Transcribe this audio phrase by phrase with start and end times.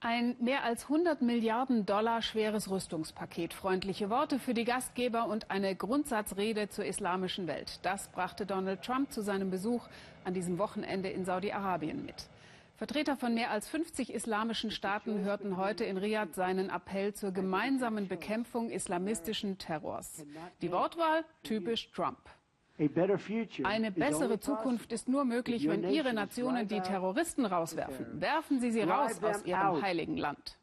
[0.00, 5.74] Ein mehr als 100 Milliarden Dollar schweres Rüstungspaket, freundliche Worte für die Gastgeber und eine
[5.74, 7.80] Grundsatzrede zur islamischen Welt.
[7.82, 9.88] Das brachte Donald Trump zu seinem Besuch
[10.24, 12.28] an diesem Wochenende in Saudi-Arabien mit.
[12.76, 18.06] Vertreter von mehr als 50 islamischen Staaten hörten heute in Riyadh seinen Appell zur gemeinsamen
[18.06, 20.24] Bekämpfung islamistischen Terrors.
[20.62, 22.20] Die Wortwahl typisch Trump.
[22.78, 28.20] Eine bessere Zukunft ist nur möglich, wenn Ihre Nationen die Terroristen rauswerfen.
[28.20, 30.58] Werfen Sie sie raus aus Ihrem heiligen Land.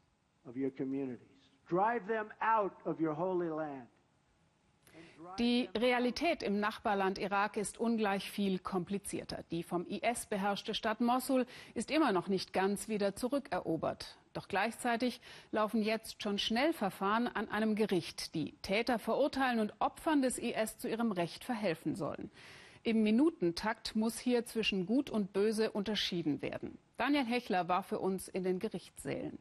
[5.38, 9.44] Die Realität im Nachbarland Irak ist ungleich viel komplizierter.
[9.50, 14.18] Die vom IS beherrschte Stadt Mosul ist immer noch nicht ganz wieder zurückerobert.
[14.32, 15.20] Doch gleichzeitig
[15.50, 20.88] laufen jetzt schon Schnellverfahren an einem Gericht, die Täter verurteilen und Opfern des IS zu
[20.88, 22.30] ihrem Recht verhelfen sollen.
[22.82, 26.78] Im Minutentakt muss hier zwischen Gut und Böse unterschieden werden.
[26.96, 29.38] Daniel Hechler war für uns in den Gerichtssälen.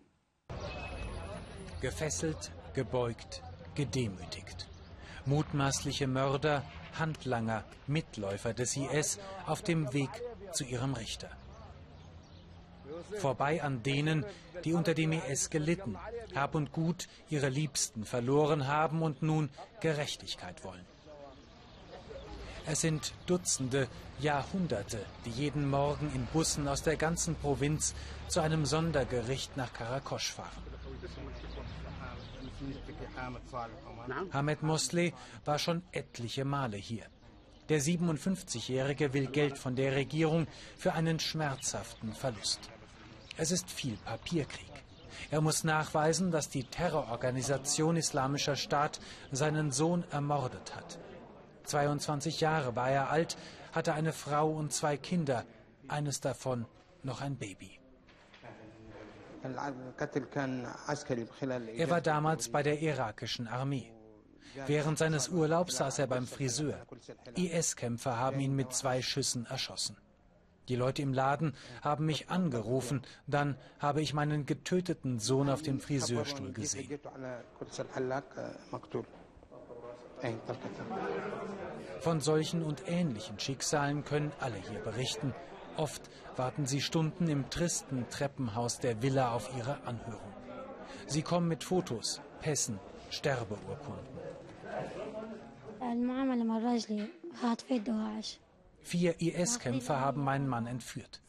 [1.80, 3.44] Gefesselt, gebeugt,
[3.76, 4.67] gedemütigt.
[5.26, 6.64] Mutmaßliche Mörder,
[6.98, 10.09] Handlanger, Mitläufer des IS auf dem Weg
[10.54, 11.30] zu ihrem Richter.
[13.17, 14.26] Vorbei an denen,
[14.64, 15.98] die unter dem IS gelitten,
[16.36, 19.50] Hab und Gut ihre Liebsten verloren haben und nun
[19.82, 20.86] Gerechtigkeit wollen.
[22.67, 23.88] Es sind Dutzende,
[24.20, 27.94] Jahrhunderte, die jeden Morgen in Bussen aus der ganzen Provinz
[28.28, 30.75] zu einem Sondergericht nach Karakosch fahren.
[34.31, 37.06] Hamed Mosleh war schon etliche Male hier.
[37.70, 42.59] Der 57-Jährige will Geld von der Regierung für einen schmerzhaften Verlust.
[43.38, 44.72] Es ist viel Papierkrieg.
[45.31, 49.00] Er muss nachweisen, dass die Terrororganisation Islamischer Staat
[49.31, 51.00] seinen Sohn ermordet hat.
[51.64, 53.38] 22 Jahre war er alt,
[53.72, 55.44] hatte eine Frau und zwei Kinder,
[55.88, 56.66] eines davon
[57.03, 57.80] noch ein Baby.
[61.78, 63.92] Er war damals bei der irakischen Armee.
[64.68, 66.86] Während seines Urlaubs saß er beim Friseur.
[67.36, 69.98] IS-Kämpfer haben ihn mit zwei Schüssen erschossen.
[70.70, 73.04] Die Leute im Laden haben mich angerufen.
[73.28, 77.00] Dann habe ich meinen getöteten Sohn auf dem Friseurstuhl gesehen.
[82.00, 85.36] Von solchen und ähnlichen Schicksalen können alle hier berichten.
[85.77, 90.33] Oft warten sie Stunden im tristen Treppenhaus der Villa auf ihre Anhörung.
[91.08, 94.15] Sie kommen mit Fotos, Pässen, Sterbeurkunden.
[98.81, 101.21] Vier IS-Kämpfer haben meinen Mann entführt.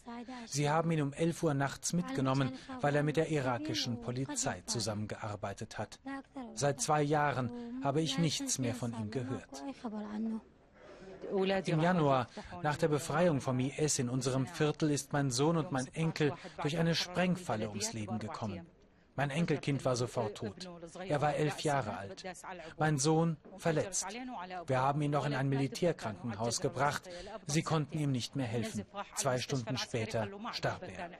[0.46, 5.78] Sie haben ihn um 11 Uhr nachts mitgenommen, weil er mit der irakischen Polizei zusammengearbeitet
[5.78, 5.98] hat.
[6.54, 9.64] Seit zwei Jahren habe ich nichts mehr von ihm gehört.
[11.66, 12.28] Im Januar,
[12.62, 16.32] nach der Befreiung vom IS in unserem Viertel, ist mein Sohn und mein Enkel
[16.62, 18.66] durch eine Sprengfalle ums Leben gekommen.
[19.16, 20.68] Mein Enkelkind war sofort tot.
[21.08, 22.22] Er war elf Jahre alt.
[22.78, 24.06] Mein Sohn verletzt.
[24.66, 27.08] Wir haben ihn noch in ein Militärkrankenhaus gebracht.
[27.46, 28.84] Sie konnten ihm nicht mehr helfen.
[29.14, 31.10] Zwei Stunden später starb er.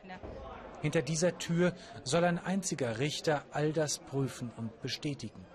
[0.83, 1.73] Hinter dieser Tür
[2.05, 5.47] soll ein einziger Richter all das prüfen und bestätigen.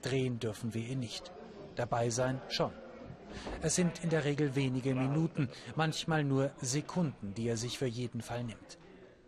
[0.00, 1.32] Drehen dürfen wir ihn nicht.
[1.74, 2.72] Dabei sein schon.
[3.62, 8.22] Es sind in der Regel wenige Minuten, manchmal nur Sekunden, die er sich für jeden
[8.22, 8.78] Fall nimmt.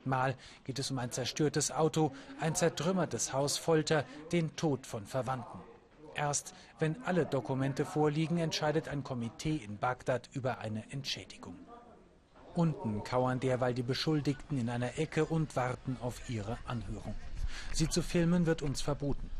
[0.05, 0.35] Mal
[0.65, 5.61] geht es um ein zerstörtes Auto, ein zertrümmertes Haus, Folter, den Tod von Verwandten.
[6.15, 11.57] Erst wenn alle Dokumente vorliegen, entscheidet ein Komitee in Bagdad über eine Entschädigung.
[12.55, 17.15] Unten kauern derweil die Beschuldigten in einer Ecke und warten auf ihre Anhörung.
[17.73, 19.31] Sie zu filmen wird uns verboten.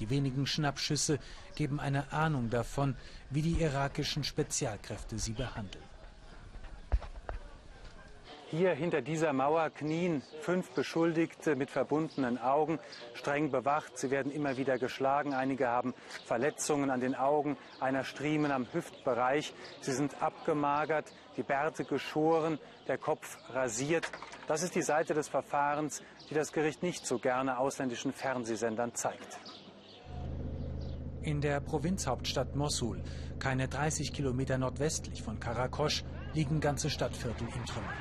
[0.00, 1.18] Die wenigen Schnappschüsse
[1.54, 2.96] geben eine Ahnung davon,
[3.28, 5.84] wie die irakischen Spezialkräfte sie behandeln.
[8.50, 12.80] Hier hinter dieser Mauer knien fünf Beschuldigte mit verbundenen Augen,
[13.14, 13.96] streng bewacht.
[13.96, 15.34] Sie werden immer wieder geschlagen.
[15.34, 15.94] Einige haben
[16.24, 19.54] Verletzungen an den Augen, einer Striemen am Hüftbereich.
[19.82, 24.10] Sie sind abgemagert, die Bärte geschoren, der Kopf rasiert.
[24.48, 29.38] Das ist die Seite des Verfahrens, die das Gericht nicht so gerne ausländischen Fernsehsendern zeigt.
[31.22, 33.02] In der Provinzhauptstadt Mosul,
[33.38, 36.02] keine 30 Kilometer nordwestlich von Karakosch,
[36.32, 37.92] liegen ganze Stadtviertel in Trümmern.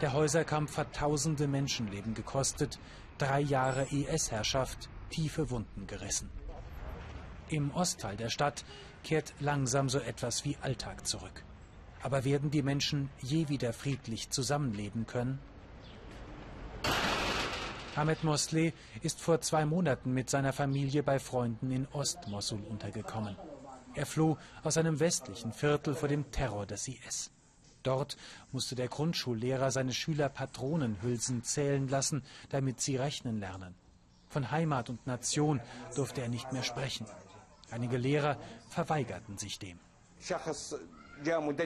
[0.00, 2.80] Der Häuserkampf hat tausende Menschenleben gekostet,
[3.18, 6.28] drei Jahre IS-Herrschaft, tiefe Wunden gerissen.
[7.48, 8.64] Im Ostteil der Stadt
[9.04, 11.44] kehrt langsam so etwas wie Alltag zurück.
[12.02, 15.38] Aber werden die Menschen je wieder friedlich zusammenleben können?
[17.96, 18.72] Ahmed Mosleh
[19.02, 23.36] ist vor zwei Monaten mit seiner Familie bei Freunden in Ostmosul untergekommen.
[23.94, 27.30] Er floh aus einem westlichen Viertel vor dem Terror des IS.
[27.82, 28.16] Dort
[28.52, 33.74] musste der Grundschullehrer seine Schüler Patronenhülsen zählen lassen, damit sie rechnen lernen.
[34.28, 35.60] Von Heimat und Nation
[35.96, 37.06] durfte er nicht mehr sprechen.
[37.70, 38.36] Einige Lehrer
[38.68, 39.78] verweigerten sich dem.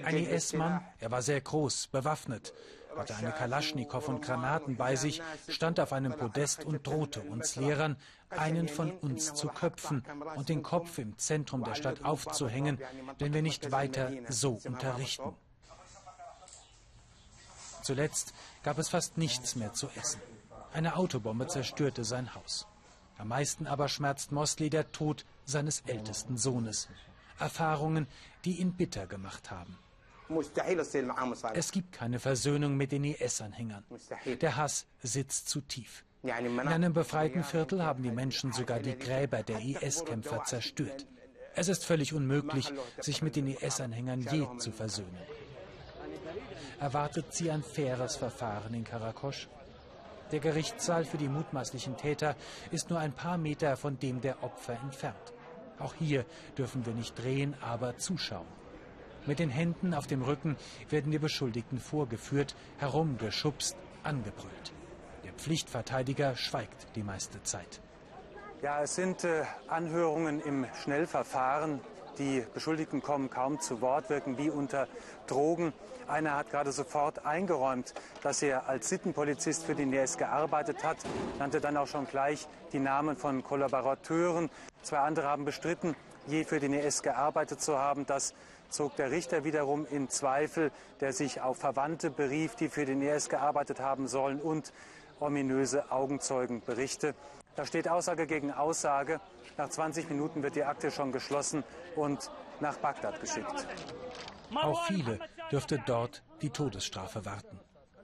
[0.05, 2.55] Ein IS-Mann, er war sehr groß, bewaffnet,
[2.97, 7.97] hatte eine Kalaschnikow und Granaten bei sich, stand auf einem Podest und drohte uns Lehrern,
[8.31, 10.05] einen von uns zu köpfen
[10.37, 12.79] und den Kopf im Zentrum der Stadt aufzuhängen,
[13.19, 15.35] wenn wir nicht weiter so unterrichten.
[17.83, 18.33] Zuletzt
[18.63, 20.21] gab es fast nichts mehr zu essen.
[20.73, 22.67] Eine Autobombe zerstörte sein Haus.
[23.19, 26.89] Am meisten aber schmerzt Mosley der Tod seines ältesten Sohnes.
[27.39, 28.07] Erfahrungen,
[28.45, 29.79] die ihn bitter gemacht haben.
[31.55, 33.85] Es gibt keine Versöhnung mit den IS-Anhängern.
[34.41, 36.05] Der Hass sitzt zu tief.
[36.23, 41.07] In einem befreiten Viertel haben die Menschen sogar die Gräber der IS-Kämpfer zerstört.
[41.55, 45.19] Es ist völlig unmöglich, sich mit den IS-Anhängern je zu versöhnen.
[46.81, 49.49] Erwartet sie ein faires Verfahren in Karakosch?
[50.33, 52.35] Der Gerichtssaal für die mutmaßlichen Täter
[52.73, 55.33] ist nur ein paar Meter von dem der Opfer entfernt.
[55.79, 56.25] Auch hier
[56.57, 58.47] dürfen wir nicht drehen, aber zuschauen.
[59.27, 60.57] Mit den Händen auf dem Rücken
[60.91, 64.73] werden die Beschuldigten vorgeführt, herumgeschubst, angebrüllt.
[65.25, 67.81] Der Pflichtverteidiger schweigt die meiste Zeit.
[68.61, 71.81] Ja, es sind äh, Anhörungen im Schnellverfahren.
[72.19, 74.89] Die Beschuldigten kommen kaum zu Wort, wirken wie unter
[75.27, 75.73] Drogen.
[76.07, 80.99] Einer hat gerade sofort eingeräumt, dass er als Sittenpolizist für die NS gearbeitet hat,
[81.39, 84.51] nannte dann auch schon gleich die Namen von Kollaborateuren.
[84.83, 88.07] Zwei andere haben bestritten, je für die NS gearbeitet zu haben.
[88.07, 88.35] Das
[88.69, 93.29] zog der Richter wiederum in Zweifel, der sich auf Verwandte berief, die für den NS
[93.29, 94.73] gearbeitet haben sollen und
[95.21, 97.15] ominöse Augenzeugenberichte.
[97.57, 99.21] Da steht Aussage gegen Aussage.
[99.57, 101.63] Nach 20 Minuten wird die Akte schon geschlossen
[101.95, 102.31] und
[102.61, 103.67] nach Bagdad geschickt.
[104.55, 105.21] Auf viele
[105.53, 107.61] dürfte dort die Todesstrafe warten.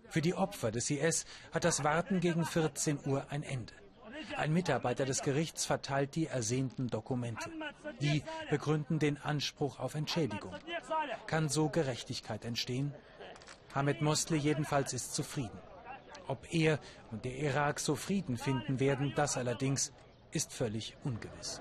[0.09, 3.73] Für die Opfer des IS hat das Warten gegen 14 Uhr ein Ende.
[4.37, 7.51] Ein Mitarbeiter des Gerichts verteilt die ersehnten Dokumente.
[8.01, 10.55] Die begründen den Anspruch auf Entschädigung.
[11.27, 12.95] Kann so Gerechtigkeit entstehen?
[13.75, 15.59] Hamed Mosley jedenfalls ist zufrieden.
[16.27, 16.79] Ob er
[17.11, 19.93] und der Irak so Frieden finden werden, das allerdings
[20.33, 21.61] ist völlig ungewiss.